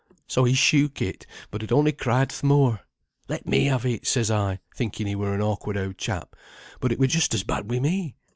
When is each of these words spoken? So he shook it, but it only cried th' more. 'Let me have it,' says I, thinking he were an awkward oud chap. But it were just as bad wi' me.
So 0.25 0.45
he 0.45 0.55
shook 0.55 0.99
it, 0.99 1.27
but 1.51 1.61
it 1.61 1.71
only 1.71 1.91
cried 1.91 2.31
th' 2.31 2.41
more. 2.41 2.79
'Let 3.27 3.45
me 3.45 3.65
have 3.65 3.85
it,' 3.85 4.07
says 4.07 4.31
I, 4.31 4.57
thinking 4.75 5.05
he 5.05 5.13
were 5.13 5.35
an 5.35 5.43
awkward 5.43 5.77
oud 5.77 5.99
chap. 5.99 6.35
But 6.79 6.91
it 6.91 6.97
were 6.99 7.05
just 7.05 7.35
as 7.35 7.43
bad 7.43 7.69
wi' 7.69 7.77
me. 7.79 8.15